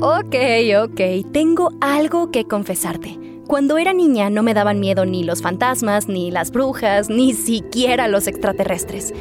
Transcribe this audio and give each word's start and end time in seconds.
Ok, 0.00 0.36
ok, 0.80 1.32
tengo 1.32 1.72
algo 1.80 2.30
que 2.30 2.44
confesarte. 2.44 3.18
Cuando 3.48 3.78
era 3.78 3.92
niña 3.92 4.30
no 4.30 4.44
me 4.44 4.54
daban 4.54 4.78
miedo 4.78 5.04
ni 5.04 5.24
los 5.24 5.42
fantasmas, 5.42 6.06
ni 6.06 6.30
las 6.30 6.52
brujas, 6.52 7.10
ni 7.10 7.32
siquiera 7.34 8.06
los 8.06 8.28
extraterrestres. 8.28 9.12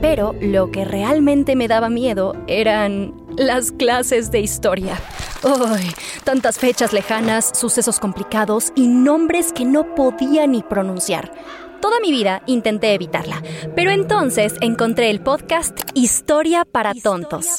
Pero 0.00 0.34
lo 0.40 0.72
que 0.72 0.84
realmente 0.84 1.54
me 1.54 1.68
daba 1.68 1.88
miedo 1.88 2.34
eran 2.48 3.14
las 3.36 3.70
clases 3.70 4.32
de 4.32 4.40
historia. 4.40 5.00
¡Ay! 5.44 5.88
Tantas 6.24 6.58
fechas 6.58 6.92
lejanas, 6.92 7.52
sucesos 7.56 8.00
complicados 8.00 8.72
y 8.74 8.88
nombres 8.88 9.52
que 9.52 9.64
no 9.64 9.94
podía 9.94 10.48
ni 10.48 10.64
pronunciar. 10.64 11.32
Toda 11.80 12.00
mi 12.00 12.10
vida 12.10 12.42
intenté 12.46 12.92
evitarla, 12.92 13.40
pero 13.76 13.92
entonces 13.92 14.54
encontré 14.60 15.10
el 15.10 15.20
podcast 15.20 15.78
Historia 15.94 16.64
para 16.64 16.92
Tontos 16.92 17.58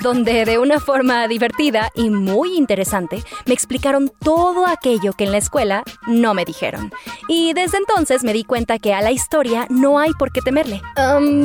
donde 0.00 0.44
de 0.44 0.58
una 0.58 0.80
forma 0.80 1.26
divertida 1.28 1.90
y 1.94 2.10
muy 2.10 2.56
interesante 2.56 3.22
me 3.46 3.54
explicaron 3.54 4.10
todo 4.20 4.66
aquello 4.66 5.12
que 5.12 5.24
en 5.24 5.32
la 5.32 5.38
escuela 5.38 5.82
no 6.06 6.34
me 6.34 6.44
dijeron. 6.44 6.92
Y 7.28 7.52
desde 7.52 7.78
entonces 7.78 8.24
me 8.24 8.32
di 8.32 8.44
cuenta 8.44 8.78
que 8.78 8.94
a 8.94 9.02
la 9.02 9.10
historia 9.10 9.66
no 9.70 9.98
hay 9.98 10.12
por 10.18 10.32
qué 10.32 10.40
temerle. 10.40 10.80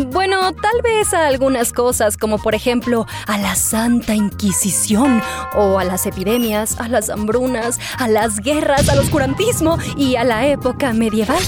bueno, 0.07 0.51
tal 0.53 0.81
vez 0.83 1.13
a 1.13 1.27
algunas 1.27 1.73
cosas, 1.73 2.17
como 2.17 2.37
por 2.37 2.55
ejemplo 2.55 3.05
a 3.27 3.37
la 3.37 3.55
Santa 3.55 4.15
Inquisición, 4.15 5.21
o 5.55 5.79
a 5.79 5.83
las 5.83 6.05
epidemias, 6.05 6.79
a 6.79 6.87
las 6.87 7.09
hambrunas, 7.09 7.79
a 7.97 8.07
las 8.07 8.39
guerras, 8.39 8.89
al 8.89 8.99
oscurantismo 8.99 9.77
y 9.97 10.15
a 10.15 10.23
la 10.23 10.47
época 10.47 10.93
medieval. 10.93 11.41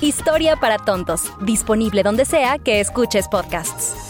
Historia 0.00 0.56
para 0.56 0.78
tontos, 0.78 1.32
disponible 1.42 2.02
donde 2.02 2.24
sea 2.24 2.58
que 2.58 2.80
escuches 2.80 3.28
podcasts. 3.28 4.09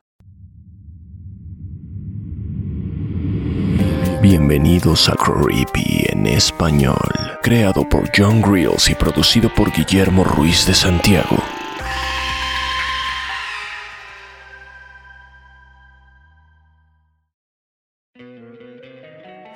Bienvenidos 4.21 5.09
a 5.09 5.15
Creepy 5.15 6.05
en 6.09 6.27
español, 6.27 7.09
creado 7.41 7.89
por 7.89 8.07
John 8.15 8.39
Grills 8.39 8.87
y 8.87 8.93
producido 8.93 9.51
por 9.51 9.71
Guillermo 9.71 10.23
Ruiz 10.23 10.67
de 10.67 10.75
Santiago. 10.75 11.37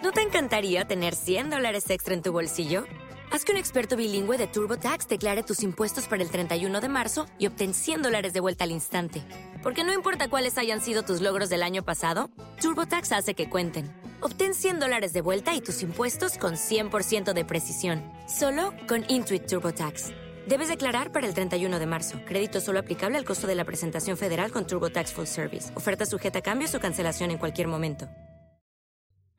¿No 0.02 0.12
te 0.12 0.22
encantaría 0.22 0.86
tener 0.86 1.14
100 1.14 1.52
dólares 1.52 1.88
extra 1.92 2.16
en 2.16 2.24
tu 2.24 2.32
bolsillo? 2.32 2.86
Haz 3.32 3.46
que 3.46 3.52
un 3.52 3.60
experto 3.60 3.96
bilingüe 3.96 4.40
de 4.40 4.48
TurboTax 4.48 5.08
declare 5.08 5.44
tus 5.44 5.62
impuestos 5.62 6.08
para 6.08 6.24
el 6.24 6.32
31 6.32 6.82
de 6.82 6.90
marzo 6.90 7.28
y 7.38 7.46
obtén 7.46 7.76
100 7.76 8.02
dólares 8.02 8.34
de 8.34 8.40
vuelta 8.40 8.64
al 8.64 8.72
instante. 8.72 9.22
Porque 9.62 9.84
no 9.84 9.94
importa 9.94 10.28
cuáles 10.28 10.58
hayan 10.58 10.82
sido 10.82 11.04
tus 11.04 11.22
logros 11.22 11.50
del 11.50 11.62
año 11.62 11.84
pasado, 11.84 12.32
TurboTax 12.62 13.12
hace 13.12 13.36
que 13.36 13.48
cuenten 13.48 13.94
Obtén 14.22 14.54
100 14.54 14.80
dólares 14.80 15.14
de 15.14 15.22
vuelta 15.22 15.56
y 15.56 15.62
tus 15.62 15.82
impuestos 15.82 16.38
con 16.38 16.54
100% 16.54 17.34
de 17.34 17.46
precisión, 17.46 18.04
solo 18.28 18.72
con 18.88 19.04
Intuit 19.10 19.48
TurboTax. 19.48 20.12
Debes 20.48 20.68
declarar 20.68 21.12
para 21.12 21.26
el 21.26 21.34
31 21.34 21.80
de 21.80 21.86
marzo. 21.88 22.20
Crédito 22.26 22.62
solo 22.62 22.80
aplicable 22.80 23.18
al 23.18 23.26
costo 23.26 23.48
de 23.48 23.56
la 23.56 23.66
presentación 23.66 24.16
federal 24.16 24.52
con 24.52 24.68
TurboTax 24.68 25.14
Full 25.14 25.26
Service. 25.26 25.76
Oferta 25.76 26.06
sujeta 26.06 26.40
a 26.40 26.42
cambios 26.44 26.76
o 26.76 26.80
cancelación 26.80 27.32
en 27.32 27.40
cualquier 27.40 27.68
momento. 27.68 28.08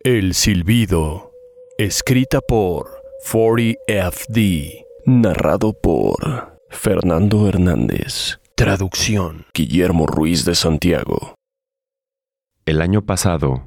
El 0.00 0.34
silbido. 0.34 1.32
Escrita 1.78 2.40
por 2.40 3.02
40FD. 3.30 4.84
Narrado 5.06 5.72
por 5.72 6.58
Fernando 6.70 7.48
Hernández. 7.48 8.38
Traducción. 8.54 9.46
Guillermo 9.52 10.06
Ruiz 10.06 10.44
de 10.44 10.54
Santiago. 10.54 11.34
El 12.64 12.80
año 12.80 13.04
pasado, 13.04 13.66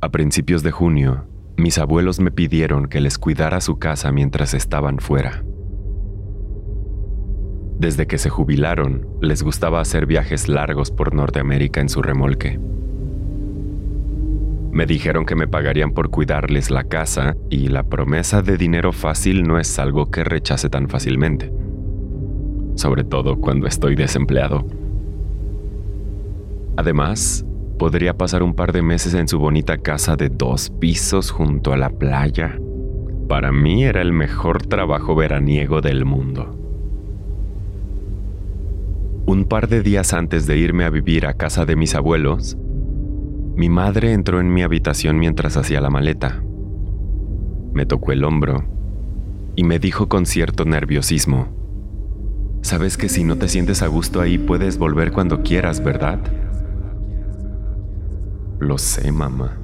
a 0.00 0.10
principios 0.10 0.62
de 0.62 0.70
junio, 0.70 1.24
mis 1.56 1.78
abuelos 1.78 2.20
me 2.20 2.30
pidieron 2.30 2.86
que 2.86 3.00
les 3.00 3.18
cuidara 3.18 3.60
su 3.60 3.78
casa 3.78 4.12
mientras 4.12 4.52
estaban 4.52 4.98
fuera. 4.98 5.42
Desde 7.78 8.06
que 8.06 8.18
se 8.18 8.28
jubilaron, 8.28 9.06
les 9.20 9.42
gustaba 9.42 9.80
hacer 9.80 10.06
viajes 10.06 10.48
largos 10.48 10.90
por 10.90 11.14
Norteamérica 11.14 11.80
en 11.80 11.88
su 11.88 12.02
remolque. 12.02 12.58
Me 14.70 14.84
dijeron 14.84 15.24
que 15.24 15.34
me 15.34 15.48
pagarían 15.48 15.92
por 15.92 16.10
cuidarles 16.10 16.70
la 16.70 16.84
casa 16.84 17.34
y 17.48 17.68
la 17.68 17.82
promesa 17.82 18.42
de 18.42 18.58
dinero 18.58 18.92
fácil 18.92 19.44
no 19.44 19.58
es 19.58 19.78
algo 19.78 20.10
que 20.10 20.24
rechace 20.24 20.68
tan 20.68 20.88
fácilmente, 20.88 21.50
sobre 22.74 23.04
todo 23.04 23.40
cuando 23.40 23.66
estoy 23.66 23.94
desempleado. 23.94 24.66
Además, 26.76 27.46
podría 27.78 28.16
pasar 28.16 28.42
un 28.42 28.54
par 28.54 28.72
de 28.72 28.82
meses 28.82 29.14
en 29.14 29.28
su 29.28 29.38
bonita 29.38 29.78
casa 29.78 30.16
de 30.16 30.28
dos 30.28 30.70
pisos 30.70 31.30
junto 31.30 31.72
a 31.72 31.76
la 31.76 31.90
playa. 31.90 32.58
Para 33.28 33.52
mí 33.52 33.84
era 33.84 34.02
el 34.02 34.12
mejor 34.12 34.66
trabajo 34.66 35.14
veraniego 35.14 35.80
del 35.80 36.04
mundo. 36.04 36.56
Un 39.26 39.44
par 39.44 39.68
de 39.68 39.82
días 39.82 40.12
antes 40.12 40.46
de 40.46 40.56
irme 40.56 40.84
a 40.84 40.90
vivir 40.90 41.26
a 41.26 41.34
casa 41.34 41.64
de 41.64 41.74
mis 41.74 41.94
abuelos, 41.94 42.56
mi 43.56 43.68
madre 43.68 44.12
entró 44.12 44.40
en 44.40 44.52
mi 44.52 44.62
habitación 44.62 45.18
mientras 45.18 45.56
hacía 45.56 45.80
la 45.80 45.90
maleta. 45.90 46.42
Me 47.72 47.86
tocó 47.86 48.12
el 48.12 48.22
hombro 48.22 48.64
y 49.56 49.64
me 49.64 49.78
dijo 49.78 50.08
con 50.08 50.26
cierto 50.26 50.64
nerviosismo, 50.64 51.48
Sabes 52.62 52.96
que 52.96 53.08
si 53.08 53.22
no 53.22 53.36
te 53.36 53.48
sientes 53.48 53.82
a 53.82 53.86
gusto 53.86 54.20
ahí 54.20 54.38
puedes 54.38 54.76
volver 54.76 55.12
cuando 55.12 55.42
quieras, 55.42 55.82
¿verdad? 55.82 56.18
Lo 58.58 58.78
sé, 58.78 59.12
mamá. 59.12 59.58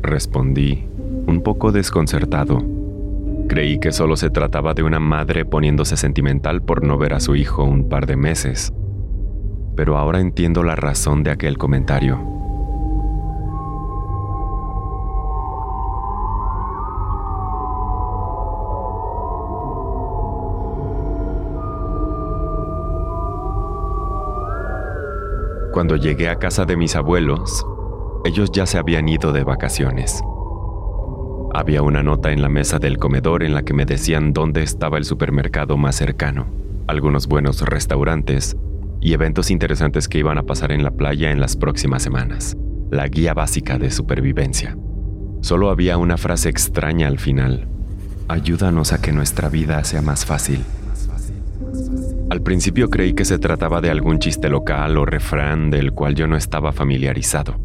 Respondí, 0.00 0.86
un 1.26 1.42
poco 1.42 1.72
desconcertado. 1.72 2.58
Creí 3.48 3.78
que 3.78 3.92
solo 3.92 4.16
se 4.16 4.30
trataba 4.30 4.74
de 4.74 4.82
una 4.82 5.00
madre 5.00 5.44
poniéndose 5.44 5.96
sentimental 5.96 6.62
por 6.62 6.84
no 6.84 6.98
ver 6.98 7.14
a 7.14 7.20
su 7.20 7.34
hijo 7.34 7.64
un 7.64 7.88
par 7.88 8.06
de 8.06 8.16
meses. 8.16 8.72
Pero 9.76 9.98
ahora 9.98 10.20
entiendo 10.20 10.62
la 10.62 10.76
razón 10.76 11.22
de 11.22 11.30
aquel 11.30 11.58
comentario. 11.58 12.41
Cuando 25.82 25.96
llegué 25.96 26.28
a 26.28 26.36
casa 26.36 26.64
de 26.64 26.76
mis 26.76 26.94
abuelos, 26.94 27.66
ellos 28.24 28.52
ya 28.52 28.66
se 28.66 28.78
habían 28.78 29.08
ido 29.08 29.32
de 29.32 29.42
vacaciones. 29.42 30.22
Había 31.54 31.82
una 31.82 32.04
nota 32.04 32.30
en 32.30 32.40
la 32.40 32.48
mesa 32.48 32.78
del 32.78 32.98
comedor 32.98 33.42
en 33.42 33.52
la 33.52 33.64
que 33.64 33.74
me 33.74 33.84
decían 33.84 34.32
dónde 34.32 34.62
estaba 34.62 34.96
el 34.96 35.04
supermercado 35.04 35.76
más 35.76 35.96
cercano, 35.96 36.46
algunos 36.86 37.26
buenos 37.26 37.62
restaurantes 37.62 38.56
y 39.00 39.12
eventos 39.12 39.50
interesantes 39.50 40.06
que 40.06 40.18
iban 40.18 40.38
a 40.38 40.44
pasar 40.44 40.70
en 40.70 40.84
la 40.84 40.92
playa 40.92 41.32
en 41.32 41.40
las 41.40 41.56
próximas 41.56 42.04
semanas. 42.04 42.56
La 42.92 43.08
guía 43.08 43.34
básica 43.34 43.76
de 43.76 43.90
supervivencia. 43.90 44.78
Solo 45.40 45.68
había 45.68 45.98
una 45.98 46.16
frase 46.16 46.48
extraña 46.48 47.08
al 47.08 47.18
final. 47.18 47.66
Ayúdanos 48.28 48.92
a 48.92 49.02
que 49.02 49.10
nuestra 49.10 49.48
vida 49.48 49.82
sea 49.82 50.00
más 50.00 50.24
fácil. 50.26 50.64
Al 52.30 52.42
principio 52.42 52.88
creí 52.88 53.12
que 53.12 53.24
se 53.24 53.38
trataba 53.38 53.80
de 53.80 53.90
algún 53.90 54.18
chiste 54.18 54.48
local 54.48 54.96
o 54.96 55.04
refrán 55.04 55.70
del 55.70 55.92
cual 55.92 56.14
yo 56.14 56.26
no 56.26 56.36
estaba 56.36 56.72
familiarizado. 56.72 57.60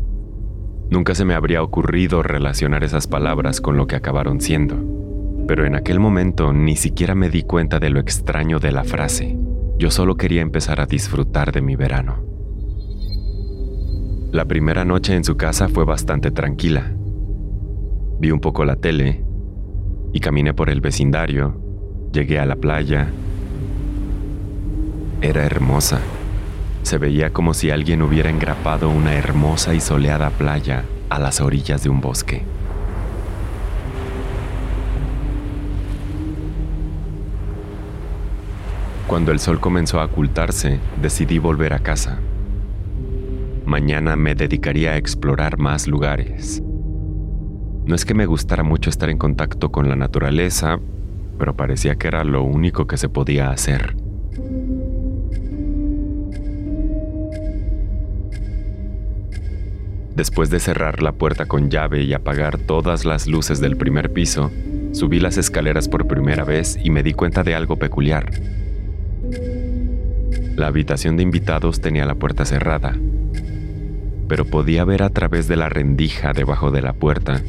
Nunca 0.89 1.15
se 1.15 1.25
me 1.25 1.35
habría 1.35 1.63
ocurrido 1.63 2.23
relacionar 2.23 2.83
esas 2.83 3.07
palabras 3.07 3.61
con 3.61 3.77
lo 3.77 3.87
que 3.87 3.95
acabaron 3.95 4.41
siendo, 4.41 4.77
pero 5.47 5.65
en 5.65 5.75
aquel 5.75 5.99
momento 5.99 6.53
ni 6.53 6.75
siquiera 6.75 7.15
me 7.15 7.29
di 7.29 7.43
cuenta 7.43 7.79
de 7.79 7.89
lo 7.89 7.99
extraño 7.99 8.59
de 8.59 8.71
la 8.71 8.83
frase. 8.83 9.37
Yo 9.77 9.91
solo 9.91 10.15
quería 10.15 10.41
empezar 10.41 10.81
a 10.81 10.85
disfrutar 10.85 11.51
de 11.51 11.61
mi 11.61 11.75
verano. 11.75 12.25
La 14.31 14.45
primera 14.45 14.83
noche 14.83 15.15
en 15.15 15.23
su 15.23 15.37
casa 15.37 15.69
fue 15.69 15.85
bastante 15.85 16.31
tranquila. 16.31 16.93
Vi 18.19 18.31
un 18.31 18.39
poco 18.39 18.65
la 18.65 18.75
tele 18.75 19.23
y 20.11 20.19
caminé 20.19 20.53
por 20.53 20.69
el 20.69 20.81
vecindario, 20.81 21.61
llegué 22.11 22.39
a 22.39 22.45
la 22.45 22.55
playa 22.55 23.11
era 25.21 25.43
hermosa. 25.43 25.99
Se 26.83 26.97
veía 26.97 27.31
como 27.31 27.53
si 27.53 27.71
alguien 27.71 28.01
hubiera 28.01 28.29
engrapado 28.29 28.89
una 28.89 29.15
hermosa 29.15 29.73
y 29.73 29.79
soleada 29.79 30.29
playa 30.29 30.83
a 31.09 31.19
las 31.19 31.41
orillas 31.41 31.83
de 31.83 31.89
un 31.89 32.01
bosque. 32.01 32.43
Cuando 39.07 39.31
el 39.31 39.39
sol 39.39 39.59
comenzó 39.59 39.99
a 39.99 40.05
ocultarse, 40.05 40.79
decidí 41.01 41.39
volver 41.39 41.73
a 41.73 41.79
casa. 41.79 42.19
Mañana 43.65 44.15
me 44.15 44.35
dedicaría 44.35 44.91
a 44.91 44.97
explorar 44.97 45.57
más 45.57 45.87
lugares. 45.87 46.61
No 47.85 47.95
es 47.95 48.05
que 48.05 48.13
me 48.13 48.25
gustara 48.25 48.63
mucho 48.63 48.89
estar 48.89 49.09
en 49.09 49.17
contacto 49.17 49.71
con 49.71 49.89
la 49.89 49.95
naturaleza, 49.95 50.77
pero 51.39 51.55
parecía 51.55 51.95
que 51.95 52.07
era 52.07 52.23
lo 52.23 52.43
único 52.43 52.85
que 52.85 52.97
se 52.97 53.09
podía 53.09 53.49
hacer. 53.49 54.06
Después 60.17 60.49
de 60.49 60.59
cerrar 60.59 61.03
la 61.03 61.11
puerta 61.11 61.45
con 61.45 61.69
llave 61.69 62.01
y 62.01 62.11
apagar 62.15 62.57
todas 62.57 63.05
las 63.05 63.27
luces 63.27 63.61
del 63.61 63.77
primer 63.77 64.11
piso, 64.11 64.49
subí 64.91 65.19
las 65.19 65.37
escaleras 65.37 65.87
por 65.87 66.07
primera 66.07 66.43
vez 66.43 66.75
y 66.83 66.89
me 66.89 67.03
di 67.03 67.13
cuenta 67.13 67.43
de 67.43 67.53
algo 67.53 67.75
peculiar. 67.75 68.31
La 70.55 70.65
habitación 70.65 71.17
de 71.17 71.23
invitados 71.23 71.81
tenía 71.81 72.07
la 72.07 72.15
puerta 72.15 72.45
cerrada, 72.45 72.97
pero 74.27 74.45
podía 74.45 74.85
ver 74.85 75.03
a 75.03 75.11
través 75.11 75.47
de 75.47 75.55
la 75.55 75.69
rendija 75.69 76.33
debajo 76.33 76.71
de 76.71 76.81
la 76.81 76.93
puerta 76.93 77.43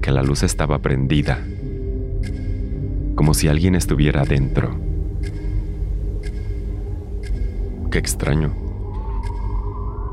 que 0.00 0.12
la 0.12 0.22
luz 0.22 0.44
estaba 0.44 0.78
prendida, 0.78 1.40
como 3.16 3.34
si 3.34 3.48
alguien 3.48 3.74
estuviera 3.74 4.22
dentro. 4.22 4.78
Qué 7.90 7.98
extraño. 7.98 8.65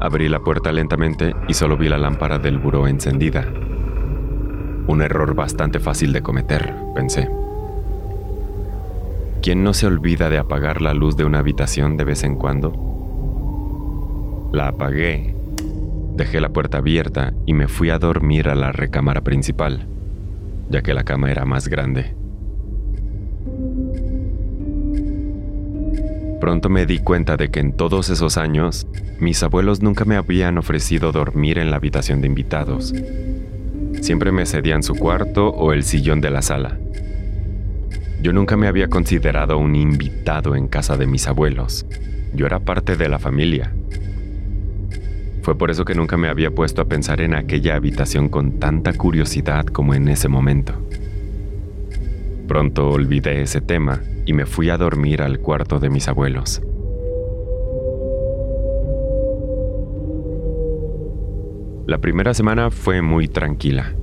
Abrí 0.04 0.28
la 0.28 0.42
puerta 0.42 0.74
lentamente 0.74 1.34
y 1.48 1.54
solo 1.54 1.78
vi 1.78 1.88
la 1.88 1.98
lámpara 1.98 2.38
del 2.38 2.58
buró 2.58 2.90
encendida. 2.90 3.48
Un 4.86 5.02
error 5.02 5.34
bastante 5.34 5.80
fácil 5.80 6.12
de 6.12 6.22
cometer, 6.22 6.76
pensé. 6.94 7.30
¿Quién 9.42 9.64
no 9.64 9.74
se 9.74 9.88
olvida 9.88 10.30
de 10.30 10.40
apagar 10.40 10.82
la 10.82 10.94
luz 10.94 11.16
de 11.16 11.24
una 11.24 11.40
habitación 11.40 11.96
de 11.96 12.04
vez 12.04 12.26
en 12.26 12.36
cuando? 12.36 12.74
La 14.52 14.68
apagué, 14.68 15.38
dejé 16.18 16.42
la 16.42 16.50
puerta 16.50 16.80
abierta 16.80 17.34
y 17.46 17.54
me 17.54 17.70
fui 17.70 17.90
a 17.90 17.98
dormir 17.98 18.50
a 18.50 18.56
la 18.56 18.74
recámara 18.74 19.22
principal, 19.22 19.88
ya 20.70 20.82
que 20.82 20.94
la 20.94 21.06
cama 21.06 21.32
era 21.32 21.46
más 21.46 21.70
grande. 21.70 22.14
Pronto 26.44 26.68
me 26.68 26.86
di 26.86 27.00
cuenta 27.00 27.38
de 27.38 27.50
que 27.50 27.62
en 27.62 27.72
todos 27.72 28.10
esos 28.10 28.38
años, 28.38 28.86
mis 29.18 29.42
abuelos 29.44 29.81
nunca 29.81 30.04
me 30.04 30.18
habían 30.18 30.57
ofrecido 30.57 31.13
dormir 31.13 31.57
en 31.57 31.72
la 31.72 31.78
habitación 31.78 32.19
de 32.19 32.28
invitados. 32.28 32.94
Siempre 34.01 34.34
me 34.34 34.45
cedían 34.45 34.84
su 34.84 34.94
cuarto 34.94 35.48
o 35.48 35.72
el 35.72 35.84
sillón 35.84 36.19
de 36.19 36.31
la 36.31 36.42
sala. 36.42 36.78
Yo 38.22 38.34
nunca 38.34 38.57
me 38.57 38.68
había 38.68 38.90
considerado 38.90 39.57
un 39.57 39.74
invitado 39.78 40.57
en 40.57 40.68
casa 40.68 40.98
de 40.98 41.07
mis 41.07 41.30
abuelos. 41.30 41.86
Yo 42.34 42.46
era 42.46 42.60
parte 42.60 42.98
de 42.98 43.07
la 43.07 43.19
familia. 43.19 43.72
Fue 45.44 45.57
por 45.57 45.72
eso 45.72 45.86
que 45.86 45.96
nunca 45.96 46.18
me 46.18 46.28
había 46.28 46.51
puesto 46.51 46.81
a 46.81 46.89
pensar 46.89 47.22
en 47.22 47.36
aquella 47.36 47.75
habitación 47.75 48.28
con 48.28 48.60
tanta 48.60 48.92
curiosidad 48.92 49.63
como 49.68 49.94
en 49.94 50.10
ese 50.10 50.28
momento. 50.28 50.74
Pronto 52.48 52.90
olvidé 52.90 53.42
ese 53.42 53.62
tema 53.62 54.01
y 54.25 54.34
me 54.34 54.45
fui 54.45 54.69
a 54.69 54.78
dormir 54.78 55.22
al 55.22 55.40
cuarto 55.40 55.80
de 55.80 55.90
mis 55.90 56.07
abuelos. 56.07 56.62
La 61.86 61.98
primera 62.00 62.34
semana 62.34 62.69
fue 62.72 63.01
muy 63.01 63.28
tranquila. 63.28 63.94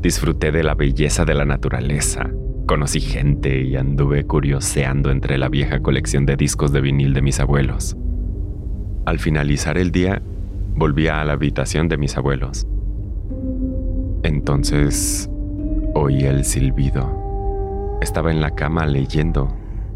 Disfruté 0.00 0.52
de 0.52 0.62
la 0.62 0.74
belleza 0.74 1.24
de 1.24 1.34
la 1.34 1.44
naturaleza, 1.44 2.30
conocí 2.66 3.00
gente 3.00 3.62
y 3.62 3.76
anduve 3.76 4.24
curioseando 4.24 5.10
entre 5.10 5.36
la 5.38 5.48
vieja 5.48 5.80
colección 5.80 6.24
de 6.24 6.36
discos 6.36 6.72
de 6.72 6.80
vinil 6.80 7.12
de 7.12 7.22
mis 7.22 7.40
abuelos. 7.40 7.96
Al 9.04 9.18
finalizar 9.18 9.76
el 9.76 9.90
día, 9.90 10.22
volví 10.74 11.08
a 11.08 11.24
la 11.24 11.32
habitación 11.32 11.88
de 11.88 11.98
mis 11.98 12.16
abuelos. 12.16 12.66
Entonces 14.22 15.30
oí 15.94 16.24
el 16.24 16.44
silbido. 16.44 17.27
Estaba 18.00 18.30
en 18.30 18.40
la 18.40 18.52
cama 18.52 18.86
leyendo 18.86 19.48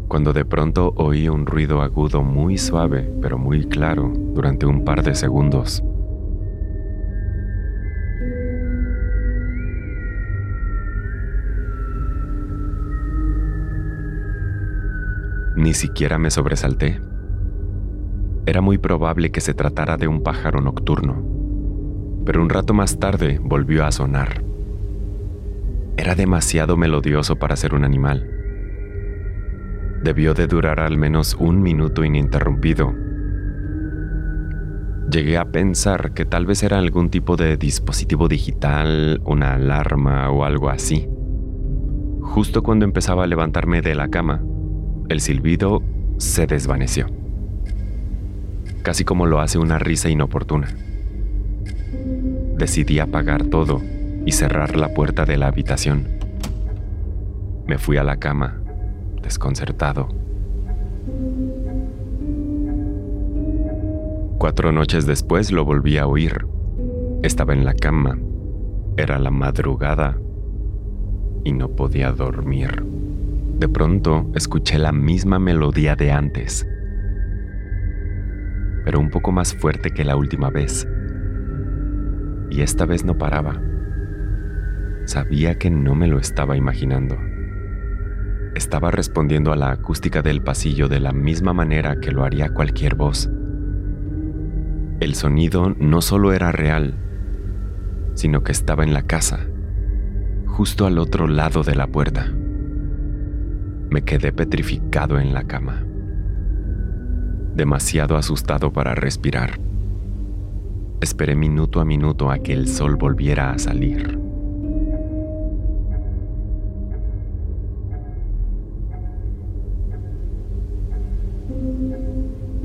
cuando 0.07 0.33
de 0.33 0.45
pronto 0.45 0.93
oí 0.97 1.29
un 1.29 1.45
ruido 1.45 1.81
agudo 1.81 2.21
muy 2.21 2.57
suave 2.57 3.11
pero 3.21 3.37
muy 3.37 3.65
claro 3.65 4.11
durante 4.13 4.65
un 4.65 4.83
par 4.83 5.03
de 5.03 5.15
segundos. 5.15 5.81
Ni 15.55 15.73
siquiera 15.73 16.19
me 16.19 16.29
sobresalté. 16.29 16.99
Era 18.45 18.59
muy 18.59 18.77
probable 18.77 19.31
que 19.31 19.39
se 19.39 19.53
tratara 19.53 19.97
de 19.97 20.07
un 20.07 20.21
pájaro 20.21 20.61
nocturno, 20.61 21.23
pero 22.25 22.41
un 22.41 22.49
rato 22.49 22.73
más 22.73 22.99
tarde 22.99 23.39
volvió 23.41 23.85
a 23.85 23.91
sonar. 23.91 24.52
Era 25.95 26.15
demasiado 26.15 26.75
melodioso 26.75 27.35
para 27.35 27.55
ser 27.55 27.75
un 27.75 27.83
animal. 27.85 28.27
Debió 30.03 30.33
de 30.33 30.47
durar 30.47 30.79
al 30.79 30.97
menos 30.97 31.35
un 31.39 31.61
minuto 31.61 32.03
ininterrumpido. 32.03 32.93
Llegué 35.09 35.37
a 35.37 35.45
pensar 35.45 36.13
que 36.13 36.25
tal 36.25 36.47
vez 36.47 36.63
era 36.63 36.79
algún 36.79 37.09
tipo 37.09 37.35
de 37.35 37.57
dispositivo 37.57 38.27
digital, 38.27 39.21
una 39.23 39.53
alarma 39.53 40.31
o 40.31 40.43
algo 40.43 40.69
así. 40.69 41.07
Justo 42.21 42.63
cuando 42.63 42.85
empezaba 42.85 43.25
a 43.25 43.27
levantarme 43.27 43.81
de 43.81 43.93
la 43.93 44.07
cama, 44.07 44.43
el 45.09 45.21
silbido 45.21 45.83
se 46.17 46.47
desvaneció, 46.47 47.05
casi 48.81 49.03
como 49.03 49.27
lo 49.27 49.41
hace 49.41 49.59
una 49.59 49.77
risa 49.77 50.09
inoportuna. 50.09 50.69
Decidí 52.57 52.99
apagar 52.99 53.43
todo 53.43 53.92
y 54.25 54.31
cerrar 54.31 54.75
la 54.75 54.93
puerta 54.93 55.25
de 55.25 55.37
la 55.37 55.47
habitación. 55.47 56.07
Me 57.67 57.77
fui 57.77 57.97
a 57.97 58.03
la 58.03 58.17
cama, 58.17 58.61
desconcertado. 59.21 60.09
Cuatro 64.37 64.71
noches 64.71 65.05
después 65.05 65.51
lo 65.51 65.63
volví 65.63 65.97
a 65.97 66.07
oír. 66.07 66.45
Estaba 67.21 67.53
en 67.53 67.63
la 67.63 67.73
cama. 67.73 68.17
Era 68.97 69.17
la 69.17 69.31
madrugada 69.31 70.17
y 71.43 71.53
no 71.53 71.69
podía 71.69 72.11
dormir. 72.11 72.83
De 73.59 73.69
pronto 73.69 74.29
escuché 74.35 74.77
la 74.77 74.91
misma 74.91 75.39
melodía 75.39 75.95
de 75.95 76.11
antes, 76.11 76.67
pero 78.83 78.99
un 78.99 79.09
poco 79.09 79.31
más 79.31 79.53
fuerte 79.55 79.91
que 79.91 80.03
la 80.03 80.15
última 80.15 80.49
vez. 80.49 80.87
Y 82.49 82.61
esta 82.61 82.85
vez 82.85 83.05
no 83.05 83.17
paraba. 83.17 83.72
Sabía 85.05 85.57
que 85.57 85.69
no 85.69 85.95
me 85.95 86.07
lo 86.07 86.17
estaba 86.17 86.55
imaginando. 86.55 87.17
Estaba 88.55 88.89
respondiendo 88.89 89.51
a 89.51 89.57
la 89.57 89.71
acústica 89.71 90.21
del 90.21 90.41
pasillo 90.41 90.87
de 90.87 90.99
la 90.99 91.11
misma 91.11 91.53
manera 91.53 91.99
que 91.99 92.11
lo 92.11 92.23
haría 92.23 92.53
cualquier 92.53 92.95
voz. 92.95 93.29
El 95.01 95.15
sonido 95.15 95.75
no 95.77 96.01
solo 96.01 96.31
era 96.31 96.51
real, 96.53 96.95
sino 98.13 98.43
que 98.43 98.53
estaba 98.53 98.83
en 98.83 98.93
la 98.93 99.01
casa, 99.01 99.39
justo 100.45 100.85
al 100.85 100.97
otro 100.97 101.27
lado 101.27 101.63
de 101.63 101.75
la 101.75 101.87
puerta. 101.87 102.31
Me 103.89 104.03
quedé 104.03 104.31
petrificado 104.31 105.19
en 105.19 105.33
la 105.33 105.43
cama, 105.43 105.83
demasiado 107.55 108.15
asustado 108.15 108.71
para 108.71 108.95
respirar. 108.95 109.59
Esperé 111.01 111.35
minuto 111.35 111.81
a 111.81 111.85
minuto 111.85 112.31
a 112.31 112.37
que 112.37 112.53
el 112.53 112.69
sol 112.69 112.95
volviera 112.95 113.51
a 113.51 113.59
salir. 113.59 114.22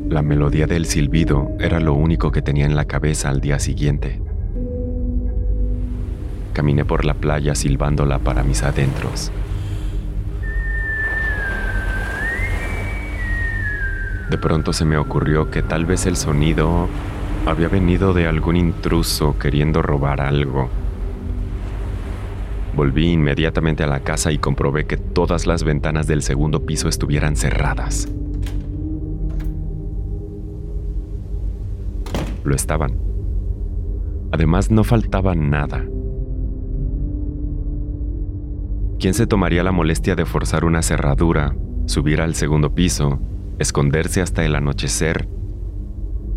La 0.09 0.23
melodía 0.23 0.67
del 0.67 0.87
silbido 0.87 1.51
era 1.61 1.81
lo 1.81 1.93
único 1.93 2.33
que 2.33 2.41
tenía 2.41 2.65
en 2.65 2.75
la 2.75 2.87
cabeza 2.87 3.29
al 3.29 3.43
día 3.43 3.59
siguiente. 3.59 4.19
Caminé 6.55 6.87
por 6.87 7.05
la 7.05 7.13
playa 7.13 7.55
silbándola 7.55 8.19
para 8.19 8.43
mis 8.43 8.63
adentros. 8.63 9.31
De 14.31 14.39
pronto 14.39 14.73
se 14.73 14.87
me 14.87 14.97
ocurrió 14.97 15.51
que 15.51 15.61
tal 15.61 15.85
vez 15.85 16.07
el 16.07 16.17
sonido 16.17 16.89
había 17.45 17.69
venido 17.69 18.15
de 18.15 18.27
algún 18.27 18.57
intruso 18.57 19.39
queriendo 19.39 19.83
robar 19.83 20.23
algo. 20.23 20.71
Volví 22.75 23.13
inmediatamente 23.13 23.85
a 23.85 23.89
la 23.89 24.01
casa 24.01 24.33
y 24.33 24.39
comprobé 24.39 24.87
que 24.87 24.97
todas 24.97 25.47
las 25.47 25.65
ventanas 25.65 26.07
del 26.07 26.23
segundo 26.23 26.65
piso 26.65 26.89
estuvieran 26.89 27.37
cerradas. 27.37 28.09
Lo 32.45 32.55
estaban. 32.55 32.99
Además, 34.33 34.71
no 34.71 34.85
faltaba 34.85 35.35
nada. 35.35 35.85
¿Quién 38.99 39.15
se 39.15 39.27
tomaría 39.27 39.63
la 39.63 39.73
molestia 39.73 40.17
de 40.17 40.27
forzar 40.27 40.65
una 40.65 40.83
cerradura, 40.83 41.57
subir 41.87 42.21
al 42.21 42.35
segundo 42.35 42.75
piso, 42.75 43.21
esconderse 43.59 44.21
hasta 44.21 44.45
el 44.45 44.57
anochecer, 44.57 45.29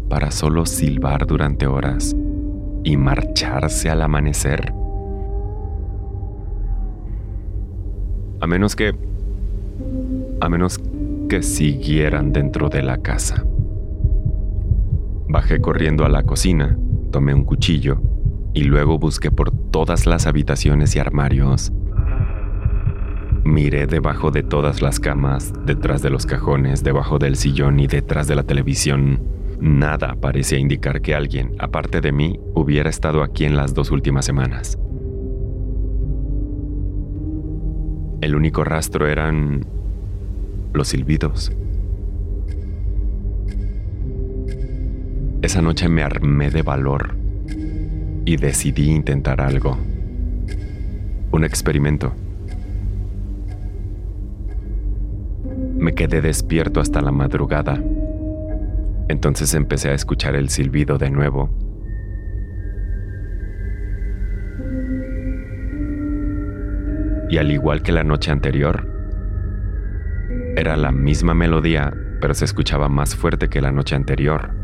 para 0.09 0.31
solo 0.31 0.65
silbar 0.65 1.25
durante 1.25 1.65
horas 1.65 2.15
y 2.83 2.97
marcharse 2.97 3.89
al 3.89 4.01
amanecer? 4.01 4.73
A 8.41 8.47
menos 8.47 8.75
que... 8.75 8.93
A 10.39 10.49
menos 10.49 10.79
que 11.29 11.43
siguieran 11.43 12.31
dentro 12.31 12.69
de 12.69 12.81
la 12.81 12.97
casa. 12.97 13.45
Bajé 15.31 15.61
corriendo 15.61 16.03
a 16.03 16.09
la 16.09 16.23
cocina, 16.23 16.77
tomé 17.09 17.33
un 17.33 17.45
cuchillo 17.45 18.01
y 18.53 18.65
luego 18.65 18.99
busqué 18.99 19.31
por 19.31 19.49
todas 19.49 20.05
las 20.05 20.27
habitaciones 20.27 20.93
y 20.97 20.99
armarios. 20.99 21.71
Miré 23.45 23.87
debajo 23.87 24.29
de 24.29 24.43
todas 24.43 24.81
las 24.81 24.99
camas, 24.99 25.53
detrás 25.65 26.01
de 26.01 26.09
los 26.09 26.25
cajones, 26.25 26.83
debajo 26.83 27.17
del 27.17 27.37
sillón 27.37 27.79
y 27.79 27.87
detrás 27.87 28.27
de 28.27 28.35
la 28.35 28.43
televisión. 28.43 29.21
Nada 29.61 30.17
parecía 30.19 30.57
indicar 30.59 31.01
que 31.01 31.15
alguien, 31.15 31.55
aparte 31.59 32.01
de 32.01 32.11
mí, 32.11 32.37
hubiera 32.53 32.89
estado 32.89 33.23
aquí 33.23 33.45
en 33.45 33.55
las 33.55 33.73
dos 33.73 33.89
últimas 33.91 34.25
semanas. 34.25 34.77
El 38.19 38.35
único 38.35 38.65
rastro 38.65 39.07
eran 39.07 39.65
los 40.73 40.89
silbidos. 40.89 41.53
Esa 45.41 45.59
noche 45.59 45.89
me 45.89 46.03
armé 46.03 46.51
de 46.51 46.61
valor 46.61 47.15
y 48.25 48.37
decidí 48.37 48.91
intentar 48.91 49.41
algo. 49.41 49.75
Un 51.31 51.43
experimento. 51.43 52.13
Me 55.79 55.95
quedé 55.95 56.21
despierto 56.21 56.79
hasta 56.79 57.01
la 57.01 57.11
madrugada. 57.11 57.81
Entonces 59.07 59.55
empecé 59.55 59.89
a 59.89 59.93
escuchar 59.95 60.35
el 60.35 60.49
silbido 60.49 60.99
de 60.99 61.09
nuevo. 61.09 61.49
Y 67.31 67.37
al 67.37 67.49
igual 67.49 67.81
que 67.81 67.91
la 67.91 68.03
noche 68.03 68.29
anterior, 68.29 68.87
era 70.55 70.77
la 70.77 70.91
misma 70.91 71.33
melodía, 71.33 71.91
pero 72.19 72.35
se 72.35 72.45
escuchaba 72.45 72.89
más 72.89 73.15
fuerte 73.15 73.49
que 73.49 73.59
la 73.59 73.71
noche 73.71 73.95
anterior. 73.95 74.60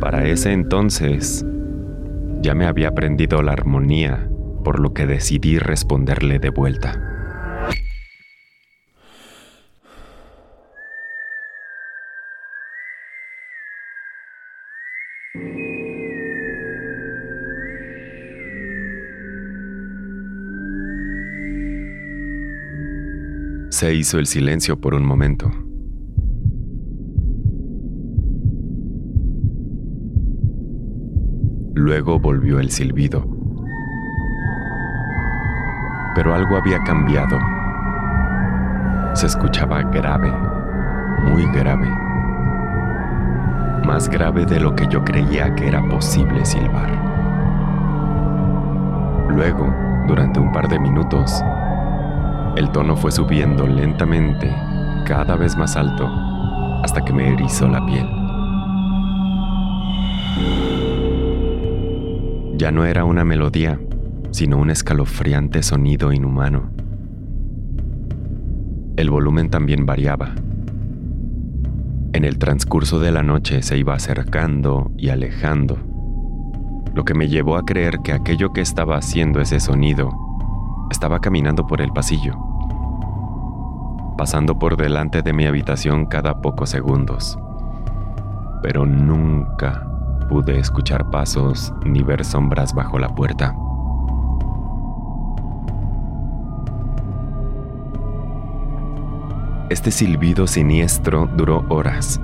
Para 0.00 0.26
ese 0.26 0.52
entonces, 0.52 1.44
ya 2.40 2.54
me 2.54 2.64
había 2.64 2.88
aprendido 2.88 3.42
la 3.42 3.52
armonía, 3.52 4.30
por 4.64 4.80
lo 4.80 4.94
que 4.94 5.06
decidí 5.06 5.58
responderle 5.58 6.38
de 6.38 6.48
vuelta. 6.48 7.06
Se 23.68 23.94
hizo 23.94 24.18
el 24.18 24.26
silencio 24.26 24.80
por 24.80 24.94
un 24.94 25.04
momento. 25.04 25.69
Luego 31.82 32.18
volvió 32.18 32.60
el 32.60 32.70
silbido. 32.70 33.26
Pero 36.14 36.34
algo 36.34 36.58
había 36.58 36.78
cambiado. 36.84 37.38
Se 39.14 39.26
escuchaba 39.26 39.80
grave, 39.84 40.30
muy 41.24 41.46
grave. 41.54 41.88
Más 43.86 44.10
grave 44.10 44.44
de 44.44 44.60
lo 44.60 44.76
que 44.76 44.88
yo 44.88 45.02
creía 45.02 45.54
que 45.54 45.68
era 45.68 45.82
posible 45.88 46.44
silbar. 46.44 46.90
Luego, 49.30 49.74
durante 50.06 50.38
un 50.38 50.52
par 50.52 50.68
de 50.68 50.78
minutos, 50.78 51.42
el 52.56 52.70
tono 52.72 52.94
fue 52.94 53.10
subiendo 53.10 53.66
lentamente, 53.66 54.54
cada 55.06 55.34
vez 55.34 55.56
más 55.56 55.76
alto, 55.76 56.06
hasta 56.84 57.02
que 57.02 57.14
me 57.14 57.32
erizó 57.32 57.68
la 57.68 57.82
piel. 57.86 58.06
Ya 62.60 62.70
no 62.70 62.84
era 62.84 63.06
una 63.06 63.24
melodía, 63.24 63.80
sino 64.32 64.58
un 64.58 64.68
escalofriante 64.68 65.62
sonido 65.62 66.12
inhumano. 66.12 66.70
El 68.98 69.08
volumen 69.08 69.48
también 69.48 69.86
variaba. 69.86 70.34
En 72.12 72.26
el 72.26 72.36
transcurso 72.36 73.00
de 73.00 73.12
la 73.12 73.22
noche 73.22 73.62
se 73.62 73.78
iba 73.78 73.94
acercando 73.94 74.92
y 74.98 75.08
alejando, 75.08 75.78
lo 76.94 77.06
que 77.06 77.14
me 77.14 77.28
llevó 77.28 77.56
a 77.56 77.64
creer 77.64 78.00
que 78.04 78.12
aquello 78.12 78.52
que 78.52 78.60
estaba 78.60 78.98
haciendo 78.98 79.40
ese 79.40 79.58
sonido 79.58 80.10
estaba 80.90 81.22
caminando 81.22 81.66
por 81.66 81.80
el 81.80 81.92
pasillo, 81.92 82.34
pasando 84.18 84.58
por 84.58 84.76
delante 84.76 85.22
de 85.22 85.32
mi 85.32 85.46
habitación 85.46 86.04
cada 86.04 86.42
pocos 86.42 86.68
segundos. 86.68 87.38
Pero 88.62 88.84
nunca 88.84 89.89
pude 90.30 90.60
escuchar 90.60 91.10
pasos 91.10 91.74
ni 91.84 92.04
ver 92.04 92.24
sombras 92.24 92.72
bajo 92.72 93.00
la 93.00 93.08
puerta. 93.08 93.52
Este 99.70 99.90
silbido 99.90 100.46
siniestro 100.46 101.28
duró 101.36 101.66
horas. 101.68 102.20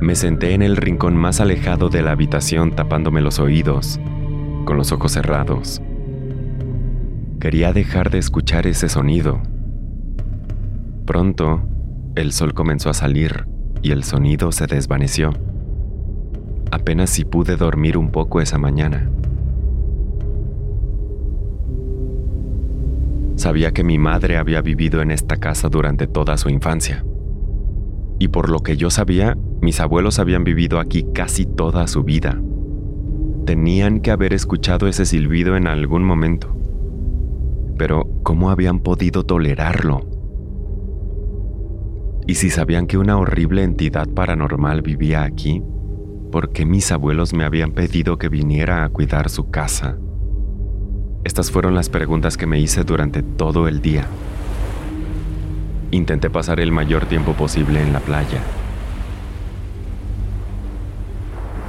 Me 0.00 0.14
senté 0.14 0.54
en 0.54 0.62
el 0.62 0.78
rincón 0.78 1.16
más 1.16 1.38
alejado 1.38 1.90
de 1.90 2.00
la 2.00 2.12
habitación 2.12 2.74
tapándome 2.74 3.20
los 3.20 3.38
oídos, 3.38 4.00
con 4.64 4.78
los 4.78 4.90
ojos 4.90 5.12
cerrados. 5.12 5.82
Quería 7.40 7.74
dejar 7.74 8.08
de 8.08 8.18
escuchar 8.18 8.66
ese 8.66 8.88
sonido. 8.88 9.42
Pronto, 11.04 11.60
el 12.14 12.32
sol 12.32 12.54
comenzó 12.54 12.88
a 12.88 12.94
salir 12.94 13.46
y 13.82 13.90
el 13.90 14.02
sonido 14.02 14.50
se 14.50 14.66
desvaneció 14.66 15.34
apenas 16.72 17.10
si 17.10 17.26
pude 17.26 17.56
dormir 17.56 17.98
un 17.98 18.10
poco 18.10 18.40
esa 18.40 18.56
mañana. 18.56 19.10
Sabía 23.36 23.72
que 23.72 23.84
mi 23.84 23.98
madre 23.98 24.38
había 24.38 24.62
vivido 24.62 25.02
en 25.02 25.10
esta 25.10 25.36
casa 25.36 25.68
durante 25.68 26.06
toda 26.06 26.38
su 26.38 26.48
infancia. 26.48 27.04
Y 28.18 28.28
por 28.28 28.48
lo 28.48 28.60
que 28.60 28.78
yo 28.78 28.88
sabía, 28.88 29.36
mis 29.60 29.80
abuelos 29.80 30.18
habían 30.18 30.44
vivido 30.44 30.80
aquí 30.80 31.06
casi 31.12 31.44
toda 31.44 31.86
su 31.88 32.04
vida. 32.04 32.40
Tenían 33.44 34.00
que 34.00 34.10
haber 34.10 34.32
escuchado 34.32 34.88
ese 34.88 35.04
silbido 35.04 35.56
en 35.56 35.66
algún 35.66 36.04
momento. 36.04 36.56
Pero, 37.76 38.08
¿cómo 38.22 38.50
habían 38.50 38.80
podido 38.80 39.24
tolerarlo? 39.24 40.06
¿Y 42.26 42.36
si 42.36 42.48
sabían 42.48 42.86
que 42.86 42.96
una 42.96 43.18
horrible 43.18 43.62
entidad 43.62 44.08
paranormal 44.08 44.80
vivía 44.80 45.24
aquí? 45.24 45.62
Porque 46.32 46.64
mis 46.64 46.90
abuelos 46.90 47.34
me 47.34 47.44
habían 47.44 47.70
pedido 47.70 48.18
que 48.18 48.28
viniera 48.28 48.82
a 48.82 48.88
cuidar 48.88 49.28
su 49.28 49.50
casa. 49.50 49.96
Estas 51.22 51.52
fueron 51.52 51.76
las 51.76 51.88
preguntas 51.88 52.36
que 52.36 52.46
me 52.46 52.58
hice 52.58 52.82
durante 52.82 53.22
todo 53.22 53.68
el 53.68 53.80
día. 53.80 54.06
Intenté 55.92 56.30
pasar 56.30 56.58
el 56.58 56.72
mayor 56.72 57.04
tiempo 57.04 57.34
posible 57.34 57.80
en 57.80 57.92
la 57.92 58.00
playa. 58.00 58.40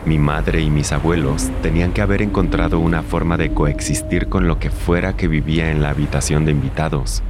Mi 0.05 0.17
madre 0.17 0.61
y 0.61 0.69
mis 0.69 0.91
abuelos 0.91 1.51
tenían 1.61 1.91
que 1.91 2.01
haber 2.01 2.21
encontrado 2.21 2.79
una 2.79 3.03
forma 3.03 3.37
de 3.37 3.53
coexistir 3.53 4.27
con 4.27 4.47
lo 4.47 4.59
que 4.59 4.71
fuera 4.71 5.15
que 5.15 5.27
vivía 5.27 5.71
en 5.71 5.81
la 5.81 5.89
habitación 5.89 6.45
de 6.45 6.51
invitados. 6.51 7.21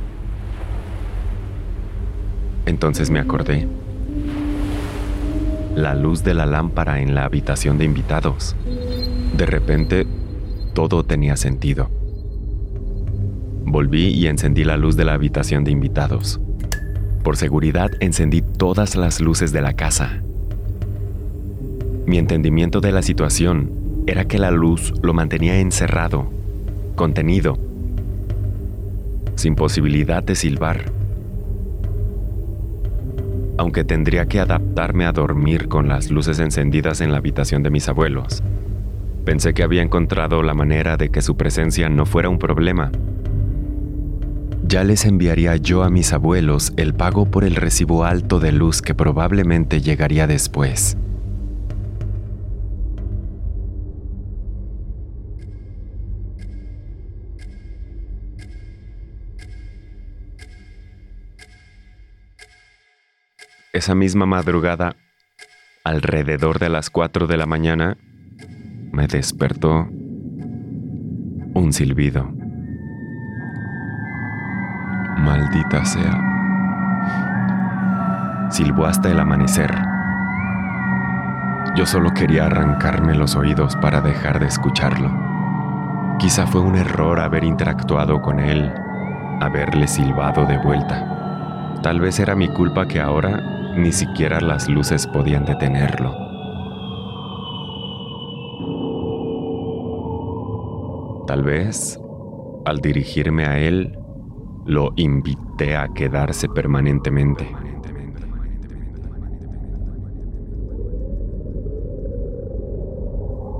Entonces 2.65 3.09
me 3.09 3.19
acordé 3.19 3.67
la 5.75 5.95
luz 5.95 6.23
de 6.23 6.33
la 6.33 6.45
lámpara 6.45 7.01
en 7.01 7.15
la 7.15 7.25
habitación 7.25 7.77
de 7.77 7.85
invitados. 7.85 8.55
De 9.35 9.45
repente, 9.45 10.05
todo 10.73 11.03
tenía 11.03 11.35
sentido. 11.35 11.89
Volví 13.65 14.09
y 14.09 14.27
encendí 14.27 14.63
la 14.63 14.77
luz 14.77 14.95
de 14.95 15.05
la 15.05 15.13
habitación 15.13 15.63
de 15.63 15.71
invitados. 15.71 16.39
Por 17.23 17.37
seguridad, 17.37 17.89
encendí 18.01 18.41
todas 18.41 18.95
las 18.95 19.19
luces 19.19 19.51
de 19.51 19.61
la 19.61 19.73
casa. 19.73 20.21
Mi 22.05 22.17
entendimiento 22.17 22.81
de 22.81 22.91
la 22.91 23.01
situación 23.01 24.03
era 24.05 24.25
que 24.25 24.37
la 24.37 24.51
luz 24.51 24.93
lo 25.01 25.13
mantenía 25.13 25.59
encerrado, 25.59 26.29
contenido, 26.95 27.57
sin 29.35 29.55
posibilidad 29.55 30.21
de 30.21 30.35
silbar. 30.35 31.02
Aunque 33.57 33.83
tendría 33.83 34.25
que 34.25 34.39
adaptarme 34.39 35.05
a 35.05 35.11
dormir 35.11 35.67
con 35.67 35.87
las 35.87 36.09
luces 36.09 36.39
encendidas 36.39 37.01
en 37.01 37.11
la 37.11 37.17
habitación 37.17 37.63
de 37.63 37.69
mis 37.69 37.87
abuelos. 37.89 38.43
Pensé 39.25 39.53
que 39.53 39.63
había 39.63 39.81
encontrado 39.81 40.43
la 40.43 40.53
manera 40.53 40.97
de 40.97 41.09
que 41.09 41.21
su 41.21 41.37
presencia 41.37 41.89
no 41.89 42.05
fuera 42.05 42.29
un 42.29 42.39
problema. 42.39 42.91
Ya 44.65 44.83
les 44.83 45.05
enviaría 45.05 45.55
yo 45.57 45.83
a 45.83 45.89
mis 45.89 46.13
abuelos 46.13 46.73
el 46.77 46.93
pago 46.93 47.25
por 47.25 47.43
el 47.43 47.55
recibo 47.55 48.05
alto 48.05 48.39
de 48.39 48.51
luz 48.51 48.81
que 48.81 48.95
probablemente 48.95 49.81
llegaría 49.81 50.25
después. 50.25 50.97
Esa 63.73 63.95
misma 63.95 64.27
madrugada, 64.27 64.97
alrededor 65.83 66.59
de 66.59 66.69
las 66.69 66.91
4 66.91 67.25
de 67.25 67.37
la 67.37 67.47
mañana, 67.47 67.97
me 68.91 69.07
despertó 69.07 69.87
un 71.55 71.73
silbido. 71.73 72.31
Maldita 75.17 75.83
sea. 75.85 76.21
Silbó 78.51 78.85
hasta 78.85 79.09
el 79.09 79.19
amanecer. 79.19 79.73
Yo 81.75 81.87
solo 81.87 82.13
quería 82.13 82.45
arrancarme 82.45 83.15
los 83.15 83.35
oídos 83.35 83.75
para 83.77 84.01
dejar 84.01 84.39
de 84.39 84.45
escucharlo. 84.45 85.09
Quizá 86.19 86.45
fue 86.45 86.61
un 86.61 86.75
error 86.75 87.19
haber 87.19 87.43
interactuado 87.43 88.21
con 88.21 88.39
él, 88.39 88.71
haberle 89.41 89.87
silbado 89.87 90.45
de 90.45 90.59
vuelta. 90.59 91.79
Tal 91.81 91.99
vez 91.99 92.19
era 92.19 92.35
mi 92.35 92.49
culpa 92.49 92.87
que 92.87 93.01
ahora 93.01 93.52
ni 93.75 93.91
siquiera 93.91 94.39
las 94.39 94.69
luces 94.69 95.07
podían 95.07 95.45
detenerlo. 95.45 96.15
Tal 101.25 101.43
vez, 101.43 101.99
al 102.65 102.79
dirigirme 102.79 103.45
a 103.45 103.57
él, 103.59 103.97
lo 104.65 104.91
invité 104.95 105.75
a 105.75 105.89
quedarse 105.89 106.47
permanentemente. 106.49 107.49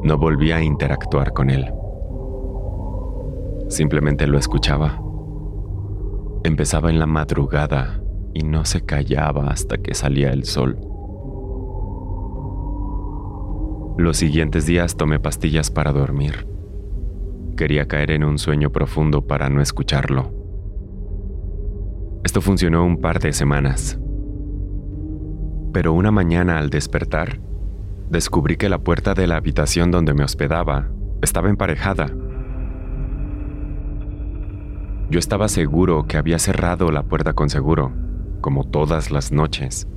No 0.03 0.17
volví 0.17 0.51
a 0.51 0.61
interactuar 0.61 1.31
con 1.33 1.49
él. 1.49 1.71
Simplemente 3.69 4.27
lo 4.27 4.37
escuchaba. 4.37 5.01
Empezaba 6.43 6.89
en 6.89 6.99
la 6.99 7.05
madrugada 7.05 8.02
y 8.33 8.43
no 8.43 8.65
se 8.65 8.81
callaba 8.81 9.47
hasta 9.47 9.77
que 9.77 9.93
salía 9.93 10.31
el 10.31 10.45
sol. 10.45 10.77
Los 13.97 14.17
siguientes 14.17 14.65
días 14.65 14.97
tomé 14.97 15.19
pastillas 15.19 15.69
para 15.69 15.91
dormir. 15.91 16.47
Quería 17.55 17.87
caer 17.87 18.11
en 18.11 18.23
un 18.23 18.39
sueño 18.39 18.71
profundo 18.71 19.27
para 19.27 19.49
no 19.49 19.61
escucharlo. 19.61 20.33
Esto 22.23 22.41
funcionó 22.41 22.83
un 22.83 23.01
par 23.01 23.19
de 23.19 23.33
semanas. 23.33 23.99
Pero 25.73 25.93
una 25.93 26.09
mañana 26.09 26.57
al 26.57 26.69
despertar, 26.69 27.39
descubrí 28.09 28.57
que 28.57 28.69
la 28.69 28.79
puerta 28.79 29.13
de 29.13 29.27
la 29.27 29.35
habitación 29.35 29.91
donde 29.91 30.13
me 30.13 30.23
hospedaba 30.23 30.89
estaba 31.21 31.49
emparejada. 31.49 32.07
Yo 35.09 35.19
estaba 35.19 35.47
seguro 35.49 36.05
que 36.07 36.17
había 36.17 36.39
cerrado 36.39 36.91
la 36.91 37.03
puerta 37.03 37.33
con 37.33 37.49
seguro, 37.49 37.91
como 38.43 38.65
todas 38.65 39.09
las 39.09 39.31
noches. 39.31 39.87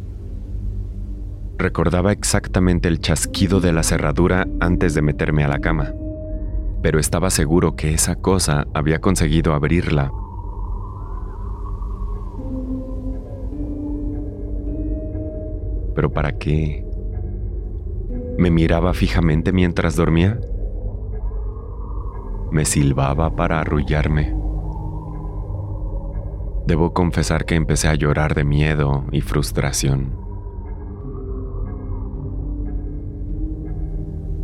Recordaba 1.59 2.12
exactamente 2.12 2.87
el 2.87 3.00
chasquido 3.00 3.61
de 3.61 3.73
la 3.73 3.83
cerradura 3.83 4.47
antes 4.61 4.95
de 4.95 5.03
meterme 5.03 5.43
a 5.43 5.49
la 5.49 5.59
cama, 5.59 5.93
pero 6.80 7.00
estaba 7.00 7.28
seguro 7.30 7.75
que 7.75 7.93
esa 7.93 8.15
cosa 8.15 8.69
había 8.73 9.00
conseguido 9.00 9.52
abrirla. 9.52 10.13
¿Pero 15.97 16.13
para 16.13 16.39
qué? 16.39 16.87
¿Me 18.39 18.50
miraba 18.50 18.95
fijamente 18.95 19.52
mientras 19.52 19.97
dormía? 19.97 20.39
¿Me 22.52 22.65
silbaba 22.65 23.35
para 23.35 23.61
arrullarme? 23.61 24.35
Debo 26.67 26.93
confesar 26.93 27.45
que 27.45 27.55
empecé 27.55 27.87
a 27.87 27.95
llorar 27.95 28.35
de 28.35 28.43
miedo 28.43 29.05
y 29.13 29.21
frustración. 29.21 30.13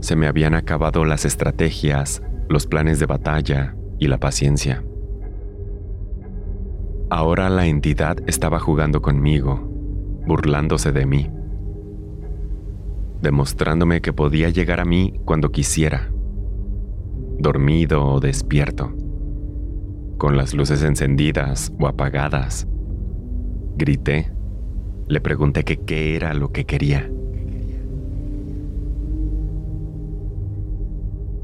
Se 0.01 0.15
me 0.15 0.29
habían 0.29 0.55
acabado 0.55 1.05
las 1.05 1.25
estrategias, 1.25 2.23
los 2.49 2.67
planes 2.67 3.01
de 3.01 3.07
batalla 3.07 3.75
y 3.99 4.07
la 4.07 4.19
paciencia. 4.19 4.85
Ahora 7.11 7.51
la 7.51 7.67
entidad 7.67 8.17
estaba 8.29 8.61
jugando 8.61 9.03
conmigo, 9.03 9.61
burlándose 10.27 10.93
de 10.93 11.07
mí, 11.07 11.29
demostrándome 13.21 14.01
que 14.01 14.13
podía 14.13 14.49
llegar 14.49 14.79
a 14.79 14.85
mí 14.85 15.21
cuando 15.25 15.51
quisiera, 15.51 16.13
dormido 17.39 18.05
o 18.05 18.21
despierto 18.21 18.95
con 20.23 20.37
las 20.37 20.55
luces 20.55 20.85
encendidas 20.85 21.73
o 21.81 21.89
apagadas. 21.89 22.69
Grité. 23.77 24.31
Le 25.09 25.21
pregunté 25.21 25.65
que 25.65 25.79
qué 25.79 26.15
era 26.15 26.33
lo 26.33 26.53
que 26.53 26.65
quería. 26.65 27.11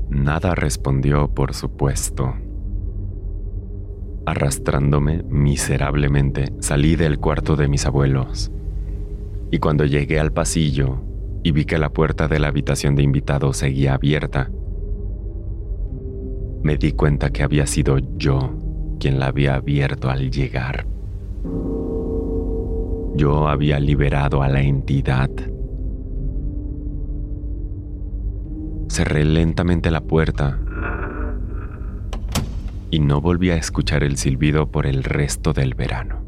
Nada 0.08 0.54
respondió, 0.54 1.26
por 1.26 1.54
supuesto. 1.54 2.36
Arrastrándome 4.24 5.24
miserablemente, 5.24 6.52
salí 6.60 6.94
del 6.94 7.18
cuarto 7.18 7.56
de 7.56 7.66
mis 7.66 7.84
abuelos. 7.84 8.52
Y 9.50 9.58
cuando 9.58 9.86
llegué 9.86 10.20
al 10.20 10.32
pasillo 10.32 11.02
y 11.42 11.50
vi 11.50 11.64
que 11.64 11.78
la 11.78 11.88
puerta 11.90 12.28
de 12.28 12.38
la 12.38 12.46
habitación 12.46 12.94
de 12.94 13.02
invitados 13.02 13.56
seguía 13.56 13.94
abierta, 13.94 14.52
me 16.62 16.76
di 16.76 16.92
cuenta 16.92 17.30
que 17.30 17.42
había 17.42 17.66
sido 17.66 17.98
yo 18.16 18.67
quien 18.98 19.18
la 19.18 19.26
había 19.26 19.54
abierto 19.54 20.10
al 20.10 20.30
llegar. 20.30 20.86
Yo 23.14 23.48
había 23.48 23.80
liberado 23.80 24.42
a 24.42 24.48
la 24.48 24.60
entidad. 24.60 25.30
Cerré 28.88 29.24
lentamente 29.24 29.90
la 29.90 30.00
puerta 30.00 30.58
y 32.90 33.00
no 33.00 33.20
volví 33.20 33.50
a 33.50 33.56
escuchar 33.56 34.02
el 34.02 34.16
silbido 34.16 34.70
por 34.70 34.86
el 34.86 35.04
resto 35.04 35.52
del 35.52 35.74
verano. 35.74 36.24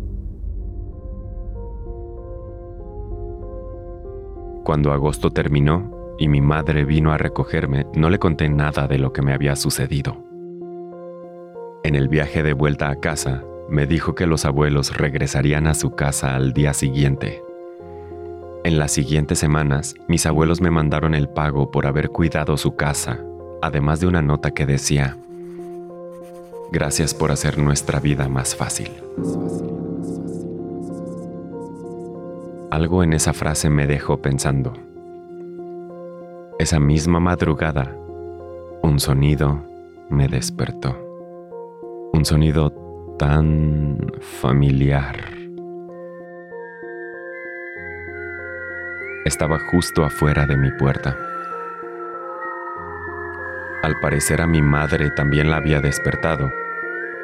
Cuando 4.64 4.92
agosto 4.92 5.30
terminó 5.30 6.14
y 6.18 6.28
mi 6.28 6.40
madre 6.40 6.84
vino 6.84 7.12
a 7.12 7.18
recogerme, 7.18 7.86
no 7.94 8.10
le 8.10 8.18
conté 8.18 8.48
nada 8.48 8.86
de 8.86 8.98
lo 8.98 9.12
que 9.12 9.22
me 9.22 9.32
había 9.32 9.56
sucedido. 9.56 10.29
En 11.82 11.94
el 11.94 12.08
viaje 12.08 12.42
de 12.42 12.52
vuelta 12.52 12.90
a 12.90 12.96
casa, 12.96 13.42
me 13.70 13.86
dijo 13.86 14.14
que 14.14 14.26
los 14.26 14.44
abuelos 14.44 14.98
regresarían 14.98 15.66
a 15.66 15.72
su 15.72 15.92
casa 15.92 16.34
al 16.34 16.52
día 16.52 16.74
siguiente. 16.74 17.42
En 18.64 18.78
las 18.78 18.92
siguientes 18.92 19.38
semanas, 19.38 19.94
mis 20.06 20.26
abuelos 20.26 20.60
me 20.60 20.70
mandaron 20.70 21.14
el 21.14 21.30
pago 21.30 21.70
por 21.70 21.86
haber 21.86 22.10
cuidado 22.10 22.58
su 22.58 22.76
casa, 22.76 23.18
además 23.62 23.98
de 24.00 24.08
una 24.08 24.20
nota 24.20 24.50
que 24.50 24.66
decía, 24.66 25.16
Gracias 26.70 27.14
por 27.14 27.32
hacer 27.32 27.56
nuestra 27.56 27.98
vida 27.98 28.28
más 28.28 28.54
fácil. 28.54 28.90
Algo 32.70 33.02
en 33.02 33.14
esa 33.14 33.32
frase 33.32 33.70
me 33.70 33.86
dejó 33.86 34.18
pensando. 34.20 34.74
Esa 36.58 36.78
misma 36.78 37.20
madrugada, 37.20 37.96
un 38.82 39.00
sonido 39.00 39.64
me 40.10 40.28
despertó 40.28 41.09
un 42.12 42.24
sonido 42.24 42.70
tan 43.18 43.98
familiar. 44.20 45.16
Estaba 49.24 49.58
justo 49.70 50.04
afuera 50.04 50.46
de 50.46 50.56
mi 50.56 50.70
puerta. 50.72 51.16
Al 53.82 53.98
parecer 54.00 54.40
a 54.40 54.46
mi 54.46 54.60
madre 54.60 55.10
también 55.10 55.50
la 55.50 55.56
había 55.56 55.80
despertado, 55.80 56.50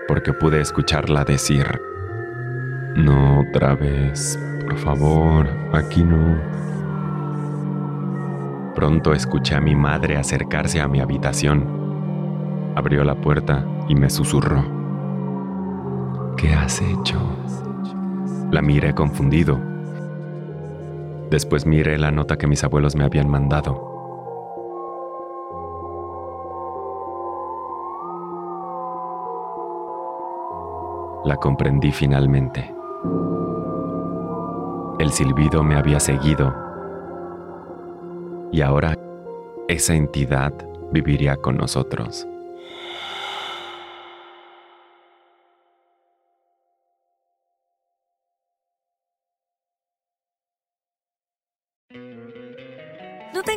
porque 0.07 0.33
pude 0.33 0.61
escucharla 0.61 1.25
decir, 1.25 1.67
no 2.95 3.41
otra 3.41 3.75
vez, 3.75 4.39
por 4.65 4.77
favor, 4.79 5.49
aquí 5.73 6.05
no. 6.05 6.39
Pronto 8.75 9.13
escuché 9.15 9.55
a 9.55 9.61
mi 9.61 9.75
madre 9.75 10.17
acercarse 10.17 10.81
a 10.81 10.89
mi 10.89 11.01
habitación. 11.01 12.73
Abrió 12.77 13.05
la 13.05 13.15
puerta 13.15 13.65
y 13.89 13.95
me 13.95 14.11
susurró. 14.11 14.76
¿Qué 16.37 16.53
has 16.53 16.83
hecho? 16.83 17.19
La 18.51 18.61
miré 18.61 18.95
confundido. 18.95 19.59
Después 21.31 21.65
miré 21.65 21.99
la 21.99 22.11
nota 22.11 22.37
que 22.37 22.47
mis 22.47 22.63
abuelos 22.63 22.95
me 22.95 23.05
habían 23.05 23.29
mandado. 23.29 23.95
La 31.25 31.37
comprendí 31.37 31.91
finalmente. 31.91 32.75
El 34.99 35.11
silbido 35.11 35.63
me 35.63 35.77
había 35.77 36.01
seguido 36.01 36.55
y 38.53 38.61
ahora 38.61 38.97
esa 39.69 39.95
entidad 39.95 40.53
viviría 40.93 41.37
con 41.37 41.57
nosotros. 41.57 42.29